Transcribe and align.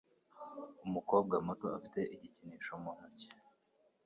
Umukobwa 0.85 1.35
muto 1.45 1.65
afite 1.77 1.99
igikinisho 2.13 2.73
mu 2.83 2.91
ntoki. 2.95 3.27